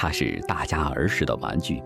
[0.00, 1.82] 它是大家儿时的玩具，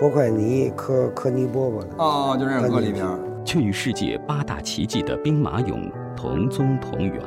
[0.00, 3.06] 活块泥磕磕泥饽饽的哦，就这样搁里面。
[3.44, 7.22] 却与世界八大奇迹的兵马俑同宗同源。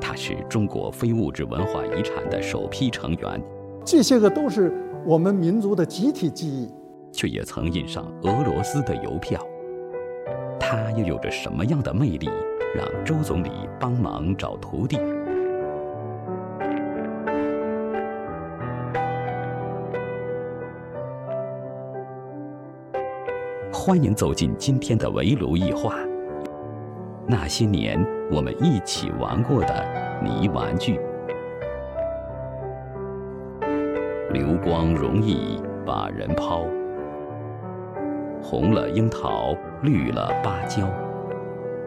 [0.00, 3.42] 它是中国非物质文化遗产的首批成员，
[3.84, 4.72] 这些个都是
[5.04, 6.72] 我们民族的集体记忆。
[7.12, 9.44] 却也曾印上俄罗斯的邮票。
[10.60, 12.30] 它又有着什么样的魅力，
[12.76, 13.50] 让周总理
[13.80, 15.00] 帮忙找徒弟？
[23.86, 25.96] 欢迎走进今天的围炉一话。
[27.28, 28.02] 那些年
[28.32, 29.84] 我们一起玩过的
[30.24, 30.98] 泥玩具，
[34.32, 36.64] 流光容易把人抛，
[38.42, 40.88] 红了樱桃，绿了芭蕉。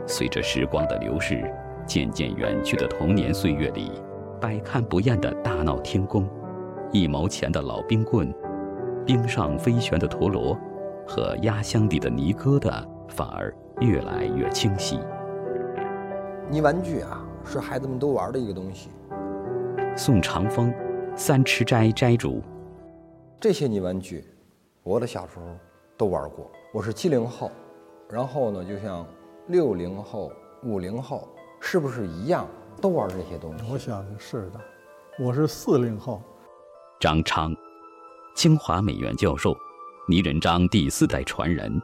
[0.06, 1.52] 随着时光的流逝，
[1.88, 3.92] 渐渐远去的童年岁月里，
[4.40, 6.30] 百看不厌的大闹天宫，
[6.92, 8.32] 一毛钱的老冰棍，
[9.04, 10.56] 冰上飞旋的陀螺。
[11.08, 15.00] 和压箱底的泥疙瘩反而越来越清晰。
[16.50, 18.90] 泥玩具啊，是孩子们都玩的一个东西。
[19.96, 20.74] 宋长风，
[21.16, 22.42] 三池斋斋主。
[23.40, 24.26] 这些泥玩具，
[24.84, 25.46] 我的小时候
[25.98, 26.52] 都玩过。
[26.74, 27.52] 我是七零后，
[28.10, 29.06] 然后呢，就像
[29.48, 30.32] 六零后、
[30.64, 31.28] 五零后，
[31.60, 32.48] 是不是一样
[32.82, 33.64] 都玩这些东西？
[33.72, 34.60] 我想是的。
[35.20, 36.22] 我是四零后。
[37.00, 37.56] 张昌，
[38.36, 39.56] 清华美院教授。
[40.10, 41.82] 泥人张第四代传人，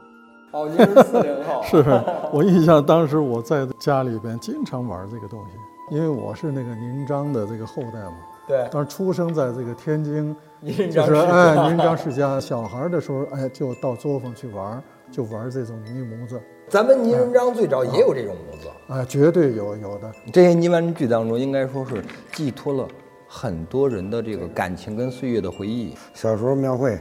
[0.52, 1.84] 哦，您是四零后， 是
[2.32, 8.14] 我印象当时我在家里边经常玩这个东西，因为我是那个泥张的这个后代嘛。
[8.48, 10.34] 对，当时出生在这个天津，
[10.90, 12.40] 就是哎，泥张世家。
[12.40, 16.40] 小孩的时候，哎，就到作坊去玩，就玩这种泥模子。
[16.68, 20.10] 咱们泥人张最早也有这种模子，哎，绝对有有的。
[20.32, 22.88] 这些泥玩具当中，应该说是寄托了
[23.28, 25.94] 很多人的这个感情跟岁月的回忆。
[26.14, 26.98] 小时候庙会。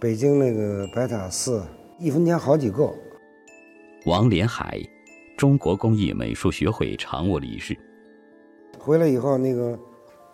[0.00, 1.62] 北京那个白塔寺，
[1.98, 2.90] 一分钱好几个。
[4.06, 4.80] 王连海，
[5.36, 7.76] 中国工艺美术学会常务理事。
[8.78, 9.78] 回来以后，那个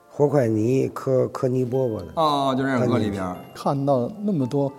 [0.09, 2.13] 和块泥磕磕泥饽饽的。
[2.15, 3.37] 哦，就这样搁里边。
[3.57, 4.73] 看到那么多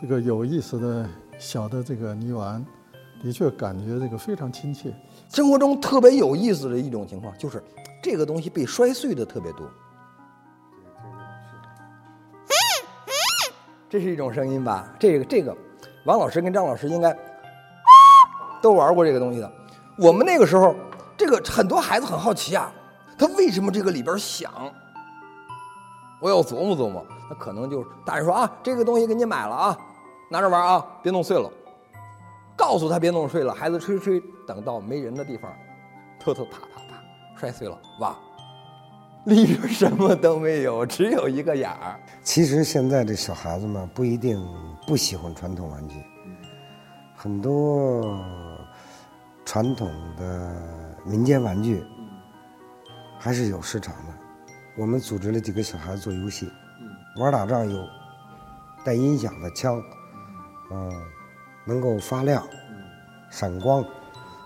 [0.00, 2.66] 这个有意思的小的这个泥丸，
[3.22, 4.92] 的确感觉这个非常亲切。
[5.28, 7.62] 生活中特别有意思的一种情况，就是
[8.02, 9.70] 这个东西被摔碎的特别多。
[13.92, 14.88] 这是一种声音吧？
[14.98, 15.54] 这个这个，
[16.06, 17.14] 王老师跟张老师应该
[18.62, 19.52] 都玩过这个东西的。
[19.98, 20.74] 我们那个时候，
[21.14, 22.72] 这个很多孩子很好奇啊，
[23.18, 24.50] 他为什么这个里边响？
[26.22, 27.04] 我要琢磨琢磨。
[27.28, 29.78] 那可能就是大人说啊，这个东西给你买了啊，
[30.30, 31.50] 拿着玩啊，别弄碎了。
[32.56, 35.52] 告诉他别弄碎了，孩子吹吹，等到没人的地方，
[36.18, 36.98] 偷偷啪啪啪
[37.36, 38.16] 摔碎了，哇！
[39.26, 42.00] 里边什么都没有，只有一个眼儿。
[42.24, 44.44] 其实现在这小孩子们不一定
[44.84, 45.94] 不喜欢传统玩具，
[47.14, 48.20] 很多
[49.44, 50.52] 传统的
[51.04, 51.84] 民间玩具
[53.16, 54.12] 还是有市场的。
[54.76, 56.50] 我们组织了几个小孩子做游戏，
[57.20, 57.84] 玩打仗有
[58.82, 59.80] 带音响的枪，
[60.72, 60.90] 嗯，
[61.64, 62.44] 能够发亮、
[63.30, 63.84] 闪光，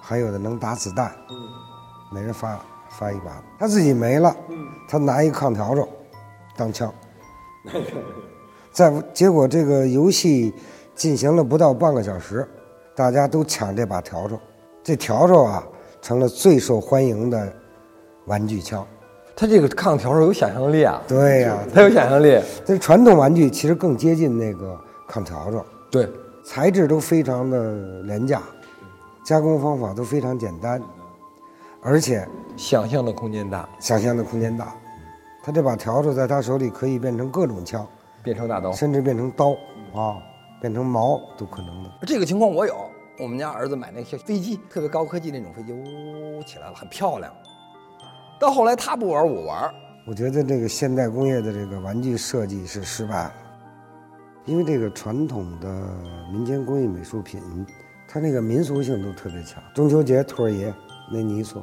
[0.03, 1.17] 还有的能打子弹，
[2.13, 2.61] 每人发。
[2.91, 4.35] 发一把，他自己没了，
[4.89, 5.87] 他拿一炕笤帚
[6.57, 6.93] 当枪，
[8.73, 10.53] 在结果这个游戏
[10.95, 12.47] 进行了不到半个小时，
[12.95, 14.39] 大家都抢这把笤帚，
[14.83, 15.67] 这笤帚啊
[16.01, 17.53] 成了最受欢迎的
[18.27, 18.87] 玩具枪。
[19.35, 21.03] 他这个炕笤帚有想象力啊？
[21.07, 22.41] 对呀，他有想象力。
[22.65, 26.09] 这传统玩具其实更接近那个炕笤帚，对，
[26.43, 28.41] 材质都非常的廉价，
[29.23, 30.81] 加工方法都非常简单。
[31.83, 32.27] 而且
[32.57, 34.75] 想象的空间大，想象的空间大，
[35.43, 37.87] 他这把笤帚在他手里可以变成各种枪，
[38.23, 39.51] 变成大刀，甚至变成刀
[39.95, 40.17] 啊，
[40.61, 41.91] 变成矛都可能的。
[42.03, 42.75] 这个情况我有，
[43.21, 47.33] 我们家儿子买那些飞机，特别高科技那种飞机，呜起来了，很漂亮。
[48.41, 49.73] 到后来他不玩，我玩。
[50.07, 53.35] 我觉得这个现代工业的这个玩具设计是失败了，
[54.45, 55.69] 因为这个传统的
[56.33, 57.41] 民间工艺美术品，
[58.09, 59.63] 它那个民俗性都特别强。
[59.75, 60.73] 中秋节兔儿爷
[61.11, 61.63] 那泥塑。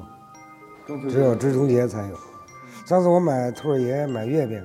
[1.10, 2.16] 只有中秋节才有。
[2.86, 4.62] 上次我买兔儿爷买月饼，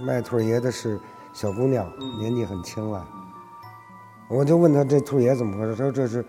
[0.00, 0.98] 卖兔儿爷的是
[1.34, 1.86] 小姑娘，
[2.18, 3.06] 年纪很轻了。
[4.30, 5.76] 我就问他这兔儿爷怎么回事？
[5.76, 6.24] 他说这是，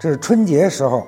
[0.00, 1.06] 这是春节时候，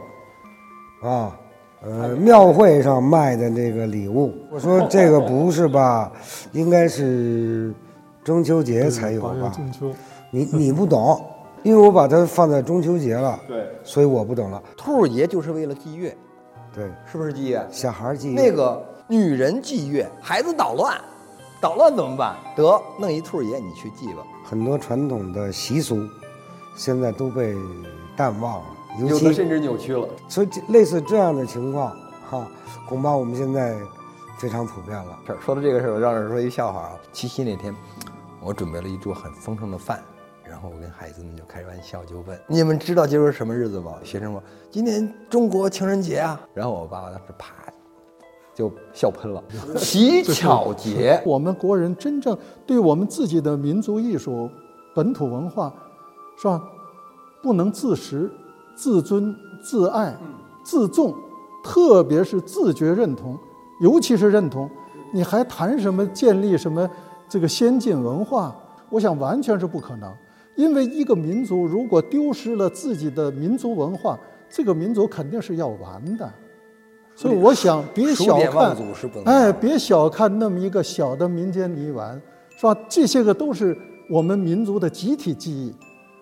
[1.03, 1.37] 啊，
[1.83, 4.33] 呃，庙会上卖的那个礼物。
[4.49, 6.13] 我说这个不是吧？
[6.53, 7.75] 应该是
[8.23, 9.49] 中秋节才有吧？
[9.49, 9.93] 中秋，
[10.31, 11.21] 你你不懂，
[11.63, 14.63] 因为我把它放在中秋节了，对，所以我不懂了。
[14.77, 16.17] 兔儿爷就是为了祭月。
[16.75, 17.67] 对，是不是祭月？
[17.71, 20.97] 小孩祭月，那个女人祭月，孩子捣乱，
[21.61, 22.37] 捣乱怎么办？
[22.57, 24.23] 得弄一兔儿爷，你去祭吧。
[24.45, 25.99] 很多传统的习俗，
[26.77, 27.57] 现在都被
[28.17, 28.67] 淡忘了，
[29.01, 30.09] 尤其有的甚至扭曲了。
[30.29, 31.95] 所以这类似这样的情况，
[32.31, 32.47] 哈，
[32.89, 33.77] 恐怕我们现在
[34.39, 35.19] 非常普遍了。
[35.27, 36.93] 这儿说到这个事儿，我让人说一笑话啊。
[37.13, 37.75] 七夕那天，
[38.41, 40.01] 我准备了一桌很丰盛的饭，
[40.51, 43.95] 然后我跟孩子们就开玩笑，就问你们知道今儿是什么日子吗？
[44.03, 46.41] 学生说今天中国情人节啊。
[46.53, 47.55] 然后我爸爸当时啪
[48.53, 49.43] 就笑喷了，
[49.79, 51.23] 乞巧节。
[51.25, 52.37] 我们国人真正
[52.67, 54.51] 对我们自己的民族艺术、
[54.93, 55.73] 本土文化，
[56.37, 56.61] 是吧？
[57.41, 58.29] 不能自食、
[58.75, 59.33] 自尊、
[59.63, 60.13] 自爱、
[60.65, 61.15] 自重，
[61.63, 63.39] 特别是自觉认同，
[63.81, 64.69] 尤其是认同，
[65.15, 66.91] 你还谈什么建立什么
[67.29, 68.55] 这个先进文化？
[68.91, 70.13] 我想完全是不可能。
[70.61, 74.21] 因为一个民族如果丢失了自己的民族文化，
[74.51, 76.31] 这个民族肯定是要完的。
[77.17, 78.77] 所以我想，别小看
[79.25, 82.21] 哎，别小看那么一个小的民间泥丸，
[82.59, 82.77] 是吧？
[82.91, 83.75] 这些个都是
[84.11, 85.75] 我们民族的集体记忆，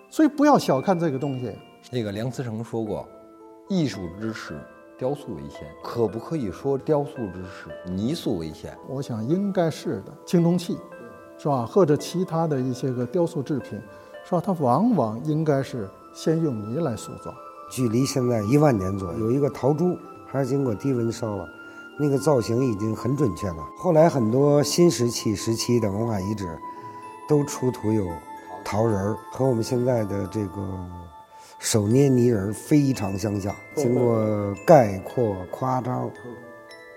[0.09, 1.53] 所以不要小看这个东西。
[1.91, 3.09] 那个梁思成说过，
[3.69, 4.57] 艺术之始，
[4.97, 5.67] 雕塑为先。
[5.83, 8.73] 可不可以说雕塑之始，泥塑为先？
[8.89, 10.77] 我想应该是的，青铜器，
[11.39, 11.67] 是吧？
[11.67, 13.81] 或者其他的一些个雕塑制品，
[14.29, 14.43] 是吧？
[14.45, 17.33] 它往往应该是先用泥来塑造。
[17.71, 19.97] 距离现在一万年左右，有一个陶珠，
[20.27, 21.49] 还是经过低温烧了，
[21.99, 23.67] 那个造型已经很准确了。
[23.79, 26.47] 后来很多新石器时期的文化遗址，
[27.27, 28.07] 都出土有
[28.63, 30.87] 陶人儿，和我们现在的这个
[31.59, 33.55] 手捏泥人儿非常相像。
[33.75, 36.11] 经过概括夸张，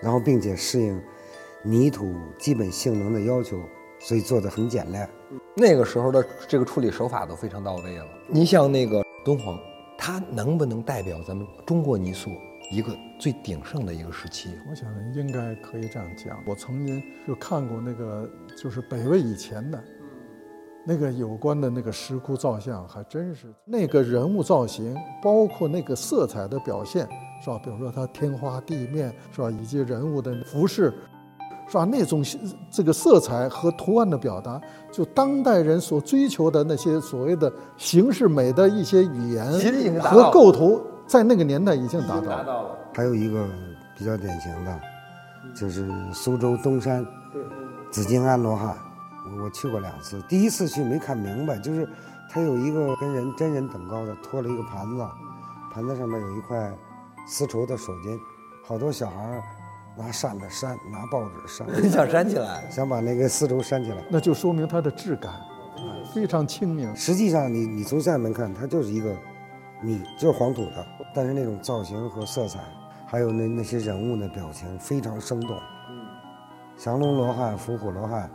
[0.02, 1.02] 然后并且适应
[1.64, 3.58] 泥土基本性能的要求，
[4.00, 5.10] 所以做的很简练。
[5.56, 8.06] 那个时候的这个处理手法都非常到位了。
[8.28, 9.60] 你像那个敦煌，
[9.98, 12.32] 它能不能代表咱们中国泥塑
[12.72, 14.50] 一个最鼎盛的一个时期？
[14.70, 16.42] 我想应该可以这样讲。
[16.48, 19.84] 我曾经就看过那个，就是北魏以前的，
[20.88, 27.06] 那个有关的那个石窟造像，还真是那个人物造型，包括那个色彩的表现，
[27.44, 27.60] 是吧？
[27.62, 29.52] 比如说它天花地面，是吧？
[29.52, 30.94] 以及人物的服饰，
[31.72, 31.86] 是吧？
[31.86, 32.22] 那种
[32.70, 34.60] 这个色彩和图案的表达，
[34.92, 39.50] 就当代人所追求的那些所谓的形式美的一些语言
[40.02, 42.44] 和构图，在那个年代已经达到了。
[42.44, 42.78] 到了。
[42.94, 43.48] 还有一个
[43.98, 44.80] 比较典型的，
[45.56, 47.06] 就是苏州东山
[47.90, 48.76] 紫金安罗汉，
[49.38, 51.88] 我我去过两次，第一次去没看明白，就是
[52.30, 55.06] 它有一个跟人真人等高的托了一个盘子，
[55.74, 56.70] 盘子上面有一块
[57.26, 58.20] 丝绸的手巾，
[58.68, 59.42] 好多小孩儿
[59.98, 62.64] 拿扇子扇，拿报纸扇， 你想扇起来。
[62.70, 63.98] 想把那个丝绸扇起来。
[64.10, 66.96] 那就说明它的质感，啊，非常轻盈。
[66.96, 69.16] 实际上你，你从下面看，它就是一个
[69.82, 72.60] 米，就是黄土的，但是那种造型和色彩，
[73.06, 75.58] 还有那那些人物的表情非常生动。
[76.78, 78.30] 降龙罗汉、伏虎罗汉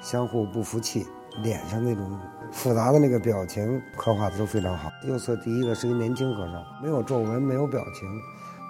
[0.00, 1.06] 相互不服气，
[1.42, 2.18] 脸上那种
[2.50, 4.90] 复杂的那个表情刻画的都非常好。
[5.06, 8.08] 右侧第一个是一个年轻和尚，没有皱纹，没有表情，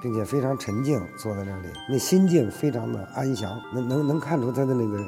[0.00, 4.98] 并且非常沉静，坐在那里，那心境非常的安详，能能能看出他的那个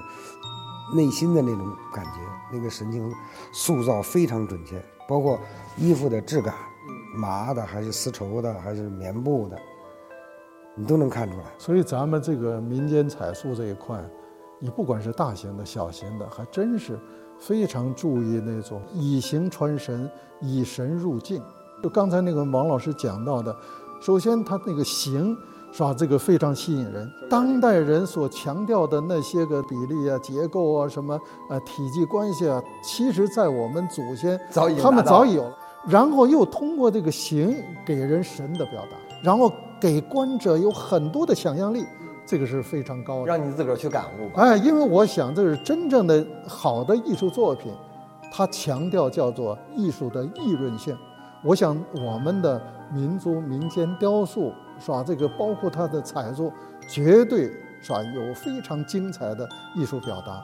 [0.95, 2.21] 内心的那种感觉，
[2.53, 3.13] 那个神情
[3.53, 5.39] 塑造非常准确，包括
[5.77, 6.55] 衣服的质感，
[7.15, 9.57] 麻的还是丝绸的还是棉布的，
[10.75, 11.45] 你都能看出来。
[11.59, 14.05] 所以咱们这个民间彩塑这一块，
[14.59, 16.99] 你不管是大型的、小型的，还真是
[17.39, 20.11] 非常注意那种以形传神、
[20.41, 21.43] 以神入境。
[21.83, 23.57] 就刚才那个王老师讲到的，
[24.01, 25.37] 首先它那个形
[25.73, 27.09] 是吧，这个非常吸引人。
[27.29, 35.57] 当代人所强调的那些个比例啊、结构啊、什么呃体积关系啊，其实在我们祖先早已经他们早已有了。
[35.87, 41.87] 然后又通过这个形给人神的表达，然后给观者有很多的想象力，
[42.27, 43.27] 这个是非常高的。
[43.27, 44.43] 让你自个儿去感悟吧。
[44.43, 47.73] 哎，因为我想这是真正的好的艺术作品，
[48.33, 50.97] 它强调叫做艺术的议论性。
[51.43, 52.61] 我想我们的
[52.93, 55.03] 民族民间雕塑是吧？
[55.07, 56.53] 这个包括它的彩塑，
[56.87, 58.03] 绝对是吧？
[58.03, 60.43] 有非常精彩的艺术表达。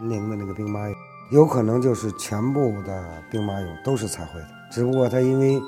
[0.00, 0.94] 林陵的那个兵马俑，
[1.30, 5.60] 有可能就是全部的兵马俑都是彩绘的，只不过它因为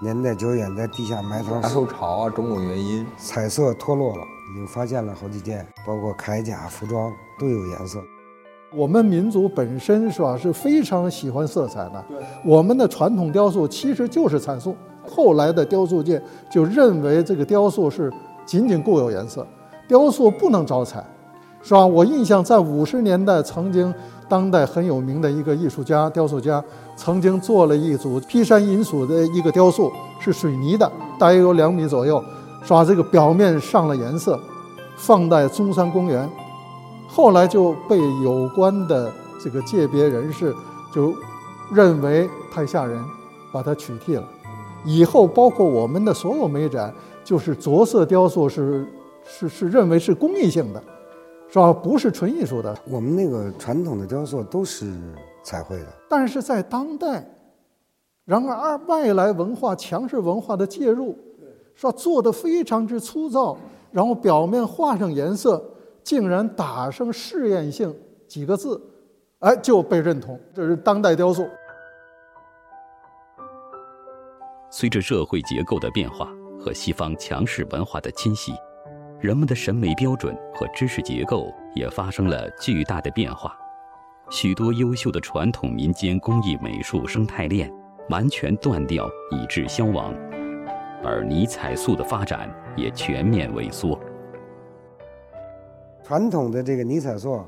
[0.00, 3.06] 年代久远，在地下埋藏受潮啊，种种原因。
[3.18, 8.00] 彩色脱落了，已经发现了好几件，包括铠甲、服装都有颜色。
[8.76, 12.04] 我们民族本身是吧是非常喜欢色彩的，
[12.44, 14.74] 我们的传统雕塑其实就是彩塑。
[15.06, 18.12] 后来的雕塑界就认为这个雕塑是
[18.44, 19.46] 仅仅固有颜色，
[19.86, 21.04] 雕塑不能招彩，
[21.62, 21.86] 是吧？
[21.86, 23.92] 我印象在五十年代，曾经
[24.28, 26.62] 当代很有名的一个艺术家、雕塑家，
[26.96, 32.22] 曾经做了一组劈山银鼠的一个雕塑，是水泥的，大约有两米左右，
[32.62, 32.84] 是吧？
[32.84, 34.40] 这个表面上了颜色，
[34.96, 36.28] 放在中山公园。
[37.14, 40.52] 后来就被有关的这个界别人士
[40.92, 41.14] 就
[41.72, 43.00] 认为太吓人，
[43.52, 44.28] 把它取缔了。
[44.84, 46.92] 以后包括我们的所有美展，
[47.22, 48.84] 就是着色雕塑是
[49.24, 50.82] 是是认为是公益性的，
[51.48, 51.72] 是吧？
[51.72, 52.76] 不是纯艺术的。
[52.90, 54.92] 我们那个传统的雕塑都是
[55.44, 57.24] 彩绘的，但是在当代，
[58.24, 61.16] 然而外来文化、强势文化的介入，
[61.76, 61.92] 是吧？
[61.92, 63.56] 做的非常之粗糙，
[63.92, 65.64] 然后表面画上颜色，
[66.04, 67.92] 竟然打上试验性
[68.28, 68.80] 几个字，
[69.40, 71.48] 哎，就被认同，这是当代雕塑。
[74.70, 76.28] 随着社会结构的变化
[76.60, 78.52] 和西方强势文化的侵袭，
[79.18, 83.56] 人们的审美标准和知识结构也发生了巨大的变化。
[84.30, 87.72] 许多优秀的传统民间工艺美术生态链
[88.10, 90.14] 完全断掉，以致消亡，
[91.02, 93.98] 而泥彩塑的发展也全面萎缩。
[96.04, 97.40] 传统的这个泥彩塑。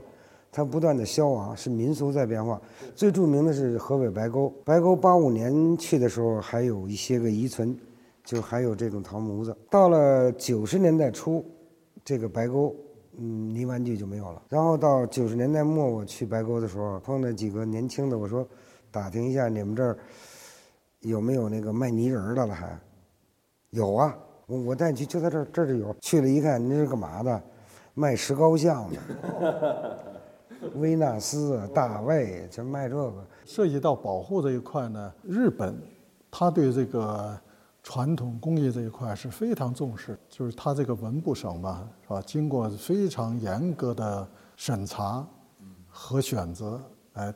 [0.52, 2.58] 它不断的消亡，是民俗在变化。
[2.94, 7.76] 最著名的是河北白沟，白沟八五年去的时候还有一些个遗存，
[8.24, 9.54] 就还有这种陶模子。
[9.68, 11.44] 到了九十年代初，
[12.02, 12.74] 这个白沟，
[13.18, 14.40] 嗯，泥玩具就没有了。
[14.48, 18.46] 然后到九十年代末，我去白沟的时候，碰到几个年轻的，我说，
[18.90, 19.98] 打听一下你们这儿
[21.00, 22.54] 有没有那个卖泥人的了？
[22.54, 22.78] 还
[23.72, 25.94] 有啊，我我带你去，就在这儿，这儿就有。
[26.00, 27.42] 去了一看，你是干嘛的？
[27.96, 29.98] 卖石膏像的。
[30.74, 33.12] 维纳斯、大卫，这卖这个。
[33.44, 35.74] 涉及到保护这一块呢，日本，
[36.30, 37.38] 他对这个
[37.80, 40.18] 传统工艺这一块是非常重视。
[40.28, 42.20] 就是他这个文部省嘛，是吧？
[42.26, 45.24] 经过非常严格的审查
[45.88, 47.32] 和选择，哎，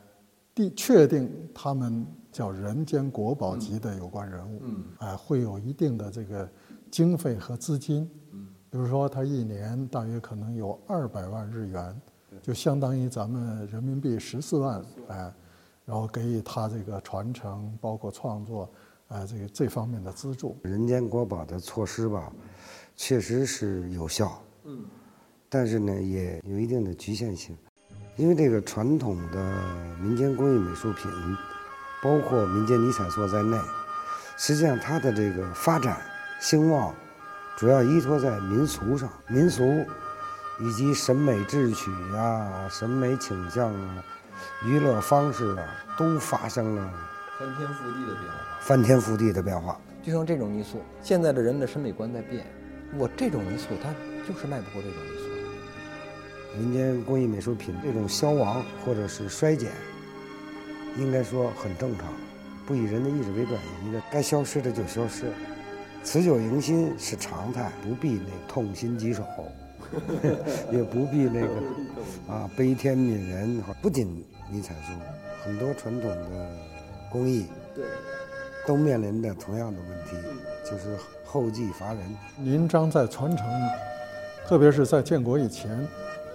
[0.53, 4.61] 定确定他们叫人间国宝级的有关人物，
[4.99, 6.47] 哎，会有一定的这个
[6.91, 8.07] 经费和资金。
[8.71, 12.01] 比如说，他一年大约可能有二百万日元。
[12.41, 15.33] 就相当于咱们人民币十四万，哎，
[15.85, 18.71] 然后给予他这个传承，包括创作，
[19.09, 20.55] 呃，这个这方面的资助。
[20.63, 22.31] 人间国宝的措施吧，
[22.95, 24.79] 确实是有效，嗯，
[25.49, 27.55] 但是呢，也有一定的局限性，
[28.15, 29.53] 因为这个传统的
[30.01, 31.11] 民间工艺美术品，
[32.01, 33.59] 包括民间泥彩塑在内，
[34.37, 35.99] 实际上它的这个发展
[36.39, 36.95] 兴旺，
[37.61, 39.85] 主要依托在民俗上，民俗。
[40.59, 44.03] 以及审美智取啊、审美倾向啊、
[44.63, 45.65] 娱乐方式啊，
[45.97, 46.93] 都发生了
[47.39, 48.59] 翻天覆地的变化。
[48.59, 52.45] 翻天覆地的变化，就像这种泥塑，现在的人的审美观在变。
[52.95, 53.89] 我这种泥塑，它
[54.27, 56.59] 就是卖不过这种泥塑。
[56.59, 59.71] 民间工艺美术品这种消亡或者是衰减，
[60.95, 62.05] 应该说很正常，
[62.67, 65.25] 不以人的意志为转移的，该消失的就消失，
[66.03, 69.23] 辞旧迎新是常态，不必那痛心疾首。
[70.71, 74.93] 也不必那个啊悲天悯人，不仅泥彩塑，
[75.43, 76.49] 很多传统的
[77.11, 77.83] 工艺对
[78.65, 80.15] 都面临着同样的问题，
[80.63, 81.99] 就是后继乏人。
[82.37, 83.45] 您章在传承，
[84.47, 85.85] 特别是在建国以前，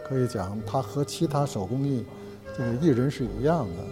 [0.06, 2.04] 可以讲它和其他手工艺
[2.58, 3.82] 这个艺人是一样的，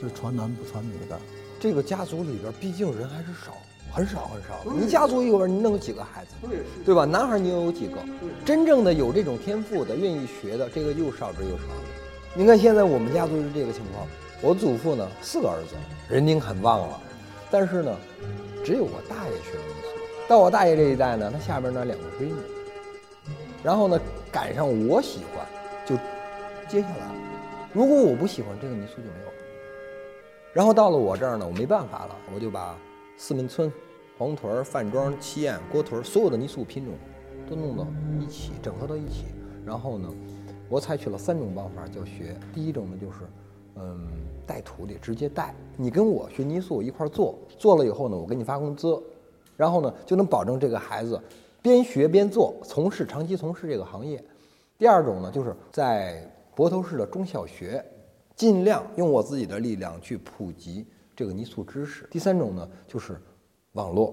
[0.00, 1.16] 是传男不传女的。
[1.60, 3.52] 这个家族里边毕竟人还是少。
[3.92, 6.34] 很少很少，你家族里边你能有几个孩子？
[6.48, 7.04] 对，对吧？
[7.04, 7.98] 男孩你又有几个？
[8.42, 11.64] 真正的有这种天赋的、愿意学的，这个又少之又少。
[12.34, 14.06] 你看现在我们家族是这个情况，
[14.40, 15.74] 我祖父呢四个儿子，
[16.08, 17.00] 人丁很旺了，
[17.50, 17.94] 但是呢，
[18.64, 19.88] 只有我大爷学了艺术。
[20.26, 22.34] 到我大爷这一代呢，他下边呢两个闺女，
[23.62, 25.46] 然后呢赶上我喜欢，
[25.84, 25.94] 就
[26.66, 27.14] 接下来了。
[27.74, 29.32] 如果我不喜欢这个民俗就没有了。
[30.54, 32.74] 然后到了我这儿呢，我没办法了，我就把。
[33.24, 33.72] 四门村、
[34.18, 36.92] 黄屯、范庄、七堰、郭屯，所有的泥塑品种
[37.48, 37.86] 都弄到
[38.18, 39.26] 一起，整合到一起。
[39.64, 40.12] 然后呢，
[40.68, 42.36] 我采取了三种方法教学。
[42.52, 43.18] 第一种呢，就是
[43.76, 44.08] 嗯
[44.44, 49.00] 带徒弟，直接带你跟我学泥塑一块做，做了以后呢，我给你发工资，
[49.56, 51.16] 然后呢就能保证这个孩子
[51.62, 54.20] 边学边做，从事长期从事这个行业。
[54.76, 57.84] 第二种呢，就是在泊头市的中小学，
[58.34, 60.84] 尽量用我自己的力量去普及。
[61.22, 62.04] 这个泥塑知识。
[62.10, 63.16] 第三种呢，就是
[63.74, 64.12] 网络。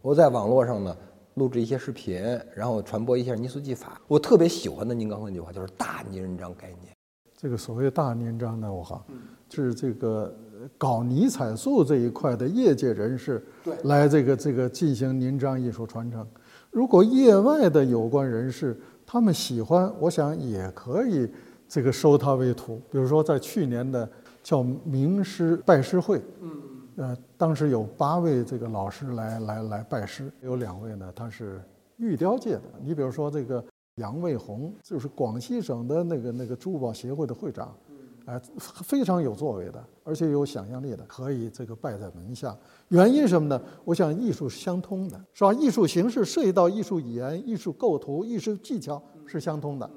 [0.00, 0.96] 我在网络上呢
[1.34, 2.22] 录制一些视频，
[2.54, 4.00] 然后传播一下泥塑技法。
[4.08, 6.96] 我特别喜欢的您刚才那句话，就是大泥人张概念。
[7.36, 9.04] 这个所谓大泥人张呢，我哈，
[9.50, 10.34] 是这个
[10.78, 13.44] 搞泥彩塑这一块的业界人士
[13.84, 16.26] 来这个这个进行泥章艺术传承。
[16.70, 18.74] 如果业外的有关人士
[19.04, 21.30] 他们喜欢，我想也可以
[21.68, 22.80] 这个收他为徒。
[22.90, 24.08] 比如说在去年的。
[24.48, 26.62] 叫名师拜师会，嗯，
[26.96, 31.60] 呃，当时有八位这个老师来来来拜师，有两位呢，他是
[31.98, 32.62] 玉雕界的。
[32.82, 33.62] 你比如说这个
[33.96, 37.76] 杨卫红就是广西省的那个那个珠宝协会的会长，
[38.24, 42.56] 哎，非常有作为的，而且有想象力的，可以这个拜在门下。
[42.88, 43.62] 原因什么呢？
[43.84, 45.52] 我想艺术是相通的，是吧？
[45.52, 49.90] 艺术形式涉及到艺术语言、艺术构图、艺术技巧是相通的，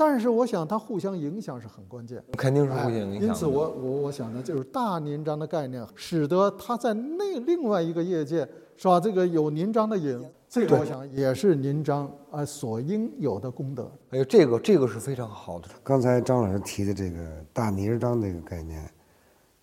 [0.00, 2.22] 但是我想它互相影响是很关键。
[2.36, 3.26] 肯定是互相影响的。
[3.26, 9.00] 因此我，我我想呢，就是大年章的概念，使得它在那另外一个业界，是吧？
[9.00, 13.90] 这个有年章的影，这个我想也是年章啊所应有的功德。
[14.10, 15.68] 哎呦，这个这个是非常好的。
[15.82, 18.88] 刚才张老师提的这个大泥儿章这个概念，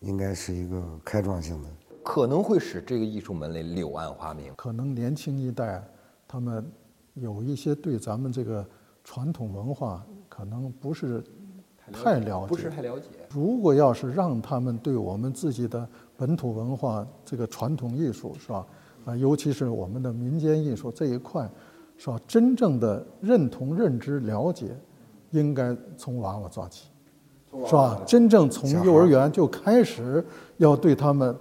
[0.01, 1.70] 应该是一个开创性的。
[2.04, 4.54] 可能会使这个艺术门类柳暗花明。
[4.58, 5.82] 可能年轻一代，
[6.27, 6.70] 他们
[7.13, 8.68] 有一些对咱们这个
[9.01, 11.24] 传统文化可能不是
[11.94, 13.08] 太了解，不是太了解。
[13.30, 15.88] 如果要是让他们对我们自己的
[16.18, 18.65] 本土文化这个传统艺术是吧，
[19.06, 21.50] 啊，尤其是我们的民间艺术这一块，
[21.98, 24.75] 是吧，真正的认同、认知、了解，
[25.32, 26.89] 应该从娃娃抓起，
[27.65, 28.01] 是吧？
[28.06, 30.25] 真正从幼儿园就开始
[30.58, 31.36] 要对他们。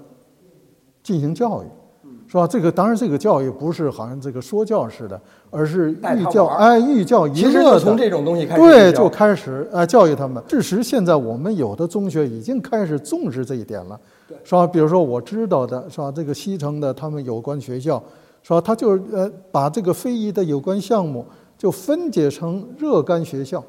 [1.02, 1.66] 进行教育，
[2.34, 2.48] 是吧？
[2.48, 7.78] 这个当然，这个教育不是好像这个说教似的，而是寓教，哎，寓教于乐的。
[7.78, 10.42] 从这种东西开始，对，就开始哎教育他们。
[10.48, 13.96] 事实现在我们有的中学已经开始重视这一点了，
[14.42, 14.66] 是吧？
[14.66, 16.10] 比如说我知道的是吧？
[16.10, 18.02] 这个西城的他们有关学校，
[18.42, 18.60] 是吧？
[18.60, 21.24] 他就是呃把这个非遗的有关项目
[21.56, 23.62] 就分解成若干学校，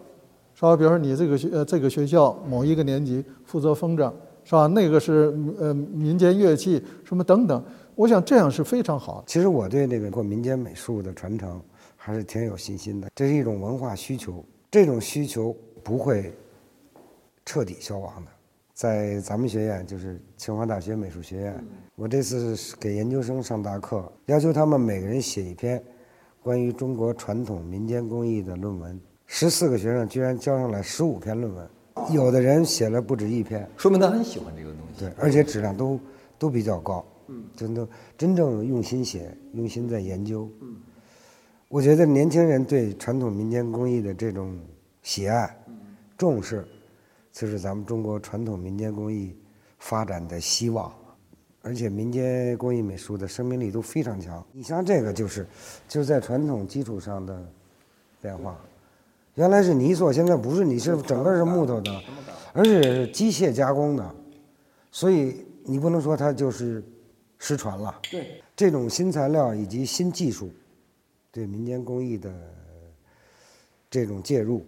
[0.55, 0.75] 是吧？
[0.75, 4.12] 比如说你这个学呃这个学校某一个年级负责风筝。
[4.48, 4.67] 是吧？
[4.67, 7.63] 那个是呃民间乐器什么等等，
[7.95, 9.23] 我想这样是非常好。
[9.25, 11.61] 其实我对这个过民间美术的传承
[11.95, 13.09] 还是挺有信心的。
[13.15, 16.33] 这是一种文化需求，这种需求不会
[17.45, 18.31] 彻底消亡的。
[18.73, 25.81] 在咱们学院，就是清华大学美术学院，我这次给研究生上大课，要求他们每个人写一篇
[26.43, 28.99] 关于中国传统民间工艺的论文。
[29.25, 31.69] 十四个学生居然交上来十五篇论文。
[32.11, 35.05] 有的人写了不止一篇，说明他很喜欢这个东西。
[35.05, 35.98] 对，而且质量都
[36.37, 37.03] 都比较高。
[37.27, 40.50] 嗯，真的真正用心写，用心在研究。
[40.61, 40.75] 嗯，
[41.68, 44.57] 我觉得年轻人对传统民间工艺的这种
[45.01, 45.55] 喜爱、
[46.18, 46.66] 重视，
[47.31, 49.35] 就是咱们中国传统民间工艺
[49.79, 50.94] 发展的希望。
[51.61, 54.46] 而且民间工艺美术的生命力都非常强。
[54.51, 55.48] 你像这个，就是
[55.88, 57.44] 就是在传统基础上的
[58.22, 58.55] 变化。
[59.33, 61.92] 原来是泥塑，现在不是泥，是整个是木头的，
[62.53, 64.16] 而且是机械加工的，
[64.92, 66.83] 所以你不能说它就是
[67.46, 67.96] 失传了。
[68.10, 70.50] 对，这种新材料以及新技术，
[71.31, 72.34] 对民间工艺的
[73.88, 74.66] 这种介入，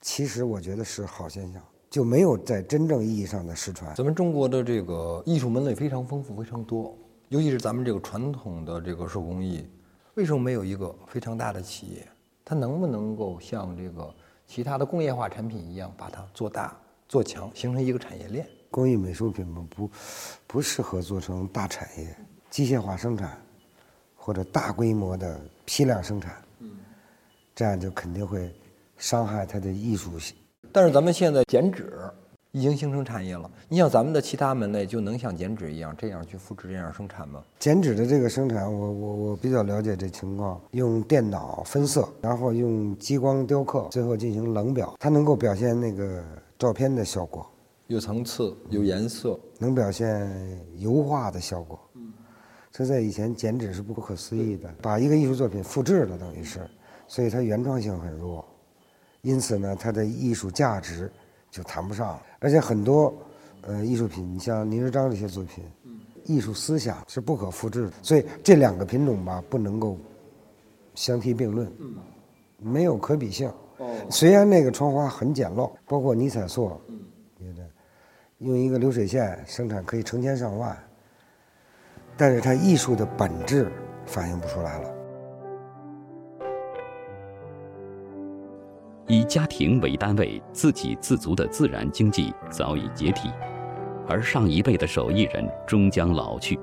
[0.00, 3.94] 其实我觉得是好现象，就没有在真正意义上的失传。
[3.94, 6.96] 咱们中国的这个艺术门类非常丰富，非常多，
[7.28, 9.68] 尤其是咱们这个传统的这个手工艺，
[10.14, 12.08] 为什么没有一个非常大的企业？
[12.42, 14.14] 它能不能够像这个
[14.46, 16.74] 其他的工业化产品一样，把它做大
[17.06, 18.48] 做强，形成一个产业链？
[18.74, 19.88] 工艺美术品嘛，不
[20.48, 22.12] 不适合做成大产业、
[22.50, 23.40] 机械化生产
[24.16, 26.34] 或者大规模的批量生产。
[26.58, 26.72] 嗯，
[27.54, 28.52] 这样就肯定会
[28.98, 30.36] 伤害它的艺术性。
[30.72, 31.92] 但是咱们现在剪纸。
[32.56, 33.50] 已经形成产业了。
[33.68, 37.42] 你像咱们的其他门类，就能像剪纸一样这样去复制、这样生产吗？
[37.58, 40.60] 剪纸的这个生产，我我我比较了解这情况。
[40.70, 46.22] 用电脑分色，然后用激光雕刻，最后进行冷裱，它能够表现那个
[46.56, 47.44] 照片的效果，
[47.86, 50.30] 有层次、有颜色，能表现
[50.76, 51.78] 油画的效果。
[51.94, 52.12] 嗯，
[52.70, 56.68] 这在以前剪纸是不可思议的，把一个艺术作品复制了，等于是，
[57.06, 58.44] 所以它原创性很弱，
[59.22, 61.10] 因此呢，它的艺术价值。
[61.50, 63.14] 就谈不上了，而且很多，
[63.60, 65.62] 呃，艺术品，你像倪日章这些作品，
[66.24, 69.96] 艺术思想是不可复制的，所以这两个品种吧，不能够
[70.96, 71.72] 相提并论，
[72.58, 73.48] 没有可比性。
[74.10, 76.72] 虽然那个窗花很简陋，包括尼彩塑，
[78.44, 80.76] 用一个流水线生产可以成千上万，
[82.14, 83.72] 但是它艺术的本质
[84.04, 84.90] 反映不出来了。
[89.06, 93.30] 以家庭为单位、自给自足的自然经济早已解体，
[94.06, 96.58] 而上一辈的手艺人终将老去，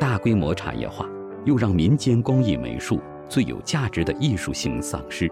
[0.00, 1.06] 大规模产业化
[1.44, 5.30] 又让民间工艺美术最有价值的艺术性丧失。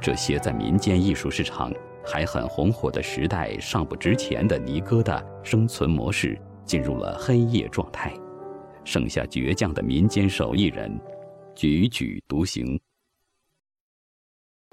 [0.00, 1.70] 这些在民间艺术市场
[2.04, 8.12] 还很红火的时代尚不值钱的尼哥的生存模式进入了黑夜状态，
[8.84, 10.90] 剩下倔强的民间手艺人
[11.54, 12.80] 踽踽独行。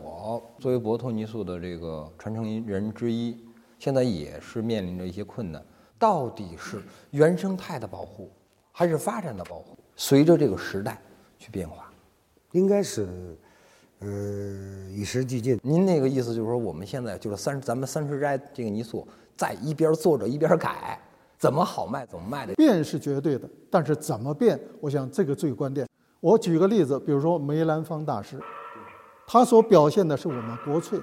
[0.03, 3.37] 我作为博托尼素的这个传承人之一，
[3.77, 5.63] 现在也是面临着一些困难。
[5.97, 8.31] 到底是原生态的保护，
[8.71, 9.77] 还是发展的保护？
[9.95, 11.01] 随着这个时代
[11.37, 11.91] 去变化，
[12.53, 13.37] 应该是
[13.99, 14.07] 呃，
[14.91, 15.59] 与时俱进。
[15.61, 20.97] 您那个意思就是说，我们现在就是三咱们三十斋这个泥塑，在一边做着一边改，
[21.37, 22.53] 怎么好卖怎么卖的。
[22.53, 25.85] 变是绝对的，但是怎么变，我想这个最关键。
[26.21, 28.39] 我举个例子，比如说梅兰芳大师，
[29.27, 30.97] 他所表现的是我们国粹，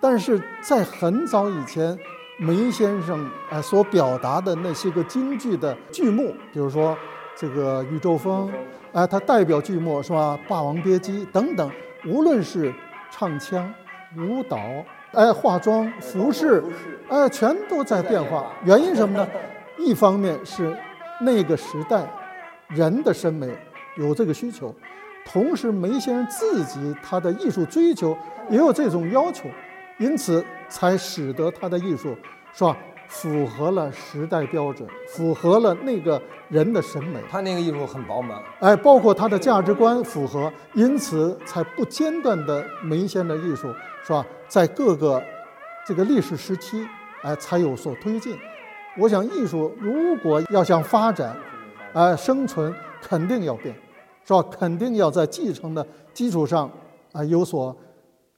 [0.00, 1.98] 但是在很早以前，
[2.38, 6.96] 梅先生哎所表达的那些个京剧的剧目，比如说
[7.36, 8.48] 这个《宇宙风》，
[8.92, 11.68] 哎，他代表剧目是吧，《霸王别姬》等等。
[12.04, 12.72] 无论是
[13.10, 13.72] 唱腔、
[14.16, 14.58] 舞蹈，
[15.12, 16.62] 哎，化妆、服饰，
[17.08, 18.52] 哎，全都在变化。
[18.64, 19.28] 原因什么呢？
[19.78, 20.76] 一方面是
[21.20, 22.06] 那个时代
[22.68, 23.48] 人的审美
[23.96, 24.74] 有这个需求，
[25.24, 28.16] 同时梅先生自己他的艺术追求
[28.50, 29.48] 也有这种要求，
[30.02, 32.16] 因此才使得他的艺术
[32.52, 32.76] 是吧？
[33.06, 37.20] 符合了时代标准，符合了那个人的审美。
[37.30, 44.24] 他那个艺术很饱满，哎，包括他的价值观符合，因此才不间断的梅先的艺术是吧？
[44.48, 45.22] 在各个
[45.86, 46.88] 这个历史时期，
[47.22, 48.34] 哎，才有所推进。
[48.98, 51.36] 我想，艺术如果要想发展，
[51.92, 53.74] 哎，生存肯定要变，
[54.24, 54.42] 是吧？
[54.50, 56.70] 肯定要在继承的基础上
[57.12, 57.76] 啊有所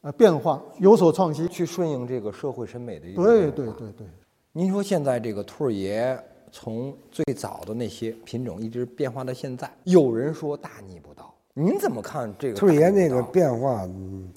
[0.04, 4.06] 呃变化，有所创新，去顺应这个社会审美的一对对对对。
[4.52, 6.16] 您说现在这个兔儿爷
[6.52, 12.54] 从最早的那些品种一直变化到现在，有人说大逆不道，您怎么看这个？
[12.54, 14.30] 兔儿爷那个变化，嗯，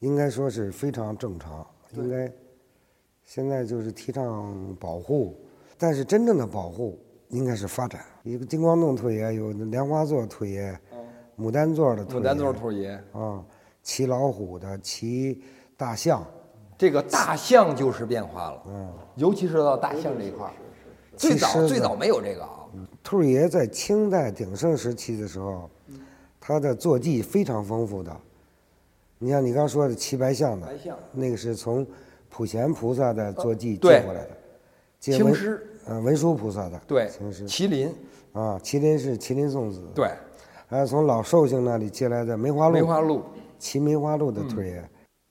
[0.00, 2.30] 应该说是非常正常，应该
[3.24, 5.40] 现在就是提倡保护，
[5.78, 8.04] 但是真正的保护应该是发展。
[8.24, 10.76] 一个金光洞兔儿爷有莲花座兔儿爷，
[11.38, 13.42] 牡丹座的兔儿牡丹座兔儿爷啊，
[13.82, 15.42] 骑老虎的，骑
[15.76, 16.24] 大象。
[16.78, 20.52] 这个大象就是变化了，嗯，尤其是到大象这一块儿，
[21.16, 22.66] 最早最早没有这个啊。
[23.02, 25.70] 兔儿爷在清代鼎盛时期的时候，
[26.40, 28.16] 他的坐骑非常丰富的。
[29.18, 30.66] 你像你刚说的骑白象的，
[31.12, 31.86] 那个是从
[32.28, 34.30] 普贤菩萨的坐骑借过来的，
[34.98, 37.94] 青狮，嗯，文殊菩萨的，对，青狮，麒麟，
[38.32, 40.10] 啊，麒麟是麒麟送子，对，
[40.66, 43.22] 还有从老寿星那里借来的梅花鹿，梅花鹿，
[43.62, 44.82] 骑梅花鹿的兔儿爷。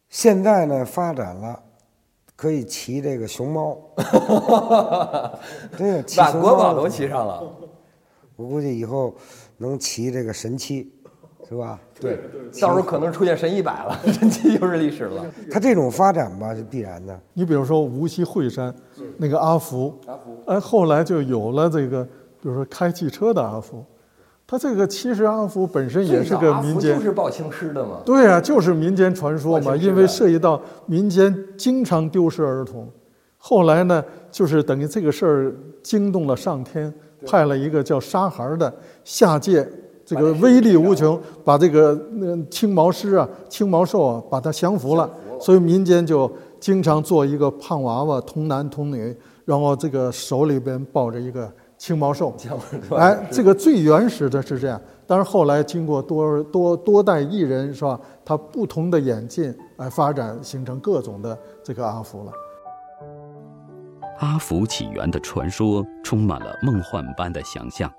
[0.08, 1.62] 现在呢，发展了，
[2.34, 3.78] 可以骑这个熊猫，
[5.78, 7.44] 对，把国宝都骑上了。
[8.38, 9.14] 我估计以后
[9.58, 10.90] 能骑这个神七，
[11.50, 11.78] 是吧？
[12.00, 12.18] 对，
[12.62, 15.26] 到时候可能出现神一百了， 神七就是历史了。
[15.52, 17.20] 它这种发展吧是必然的。
[17.34, 18.74] 你比如说无锡惠山
[19.18, 22.02] 那个阿福，阿福，哎，后来就有了这个，
[22.42, 23.86] 比如说开汽车的阿福。
[24.52, 28.02] 他这个其实阿福本身也是个民间，就是报青狮的嘛。
[28.04, 32.86] 对啊，就是民间传说嘛，因为涉及到民间经常丢失儿童，
[33.38, 36.94] 后来呢，就是等于这个事儿惊动了上天，
[37.26, 38.74] 派了一个叫沙孩的
[39.06, 39.66] 下界，
[40.06, 45.10] 这个威力无穷，把这个那青毛狮啊、青毛兽啊，把它降服了，
[45.40, 51.50] 所以民间就经常做一个胖娃娃，童男童女，然后这个手里边抱着一个。
[51.82, 52.32] 青毛兽，
[52.96, 58.00] 哎，这个最原始的是这样，但是后来经过多多多代艺人是吧？
[58.24, 62.32] 他不同的演进哎发展，形成各种的这个阿福了。
[64.20, 67.92] 阿福起源的传说充满了梦幻般的想象，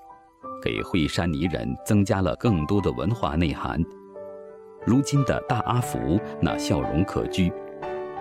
[0.62, 3.82] 给惠山泥人增加了更多的文化内涵。
[4.86, 5.98] 如今的大阿福
[6.40, 7.52] 那笑容可掬、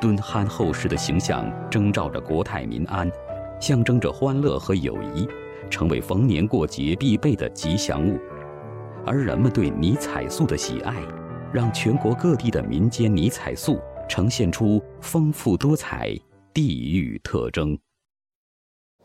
[0.02, 3.08] 敦憨厚实的形象，征兆着国泰民安，
[3.60, 5.30] 象征着欢乐和友谊。
[5.72, 8.20] 成为逢年过节必备的吉祥物，
[9.06, 11.02] 而人们对泥彩塑的喜爱，
[11.52, 16.14] 让全国各地的民间泥彩塑呈现出丰富多彩
[16.54, 17.80] 地域特征。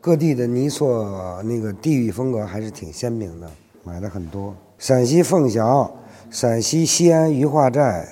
[0.01, 3.49] 各地的泥塑那个地域风格还是挺鲜明的，
[3.83, 4.53] 买了很多。
[4.77, 5.91] 陕西凤翔、
[6.29, 8.07] 陕西西安余化寨、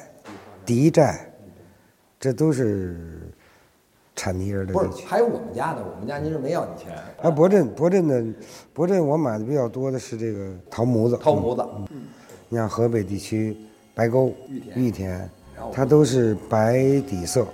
[0.65, 1.31] 狄寨，
[2.19, 3.34] 这都是。
[4.15, 6.97] 产泥人的不是，还有我们家呢，我们家泥人没要你钱。
[7.21, 8.23] 哎，博镇，博镇的，
[8.73, 11.17] 博镇我买的比较多的是这个桃模子。
[11.17, 12.03] 桃模子，嗯，
[12.47, 13.57] 你像河北地区
[13.93, 14.33] 白沟、
[14.73, 15.29] 玉田，
[15.73, 17.45] 它都是白底色，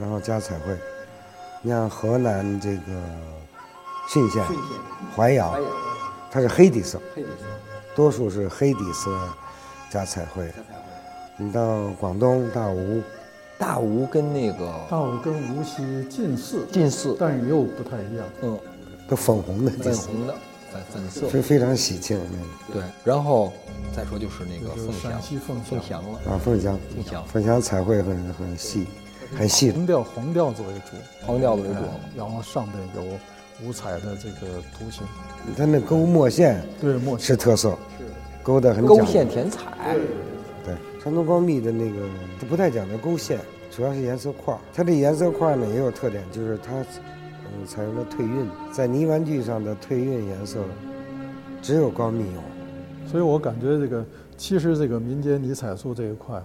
[0.00, 0.74] 然后加彩绘。
[1.60, 2.82] 你像河南这个
[4.08, 4.42] 浚县、
[5.14, 5.54] 淮阳，
[6.30, 7.44] 它是黑底色，黑底色，
[7.94, 9.10] 多数是黑底色
[9.90, 10.50] 加彩绘。
[11.36, 13.02] 你到广东大吴。
[13.60, 18.24] 大吴跟那个大吴跟无锡近似，近似，但是又不太一样。
[18.40, 18.58] 嗯，
[19.06, 20.34] 都粉红的，粉红的，
[20.72, 22.18] 粉粉色，非非常喜庆。
[22.32, 22.38] 嗯
[22.72, 23.52] 对，然后
[23.94, 26.18] 再说就是那个凤翔，凤凤翔了。
[26.26, 28.86] 啊，凤翔，凤翔，凤翔彩绘很很细，
[29.36, 29.70] 很细。
[29.70, 30.96] 红调黄调子为主，
[31.26, 31.80] 黄调子为主，
[32.16, 35.02] 然后上边有五彩的这个图形。
[35.54, 38.06] 它那勾墨线，对墨是特色，是。
[38.42, 40.00] 勾的很勾线填彩，对。
[41.02, 41.96] 山东高密的那个
[42.38, 44.60] 它不太讲究勾线，主要是颜色块儿。
[44.74, 46.84] 它这颜色块儿呢也有特点，就是它
[47.52, 50.60] 嗯采用了退晕，在泥玩具上的退晕颜色
[51.62, 53.08] 只有高密有。
[53.10, 54.04] 所以我感觉这个
[54.36, 56.42] 其实这个民间泥彩塑这一块，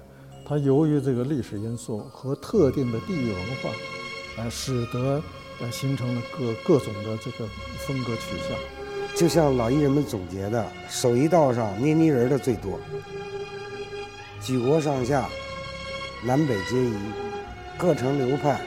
[0.48, 3.70] 它由于这个历史因素和特定的地域文化，
[4.38, 5.22] 呃，使得
[5.60, 7.46] 呃形成了各各种的这个
[7.80, 8.58] 风格取向。
[9.16, 12.80] 就像老艺人们总结的，手艺道上捏泥人的最多，
[14.42, 15.28] 举国上下，
[16.24, 16.94] 南北皆宜，
[17.78, 18.60] 各成流派，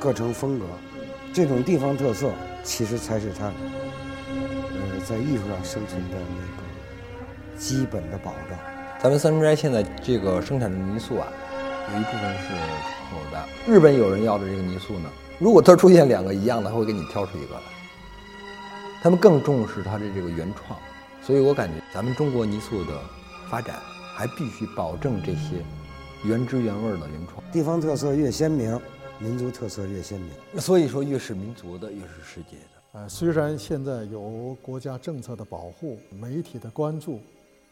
[0.00, 0.66] 各成风格，
[1.32, 2.30] 这种地方特色
[2.64, 8.58] 其实才是它，呃，在艺术上生存的那个基本的保障。
[9.00, 11.28] 咱们三斋现在这个生产的泥塑啊，
[11.92, 12.54] 有一部分是
[13.10, 13.48] 好的。
[13.66, 15.08] 日本有人要的这个泥塑呢，
[15.38, 17.60] 如果它出现两个一样的，会给你挑出一个来。
[19.02, 20.78] 他们更重视它的这个原创，
[21.20, 22.92] 所以我感觉咱们中国泥塑的
[23.50, 23.74] 发展
[24.22, 25.64] 还必须保证这些
[26.22, 27.42] 原汁原味的原创。
[27.50, 28.80] 地方特色越鲜明，
[29.18, 30.60] 民族特色越鲜明。
[30.60, 33.00] 所以说，越是民族的，越是世界的。
[33.00, 37.18] 呃，虽然现在有国家政策的保护、媒体的关注，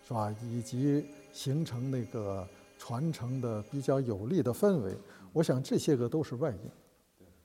[0.08, 2.44] 是吧，以及形成那个
[2.76, 4.92] 传承的比较有利的氛围，
[5.32, 6.70] 我想这些个都是外因。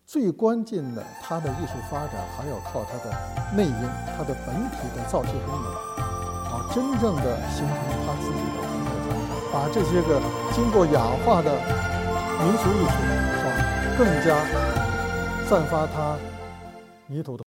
[0.04, 3.88] 最关键的，它的艺术发展还要靠它的内因，
[4.18, 5.72] 它的本体的造就功能，
[6.50, 8.65] 啊，真正的形成它自己的
[9.56, 11.50] 把这些个经过氧化的
[12.44, 12.98] 民俗艺术，
[13.40, 14.36] 是吧，更加
[15.48, 16.18] 散发它
[17.08, 17.45] 泥土的。